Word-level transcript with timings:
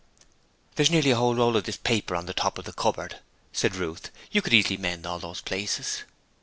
'There's 0.77 0.89
nearly 0.89 1.11
a 1.11 1.15
whole 1.15 1.35
roll 1.35 1.55
of 1.55 1.65
this 1.65 1.77
paper 1.77 2.15
on 2.15 2.25
the 2.25 2.33
top 2.33 2.57
of 2.57 2.65
the 2.65 2.73
cupboard,' 2.73 3.19
said 3.53 3.75
Ruth. 3.75 4.09
'You 4.31 4.41
could 4.41 4.51
easily 4.51 4.77
mend 4.77 5.05
all 5.05 5.19
those 5.19 5.41
places. 5.41 6.05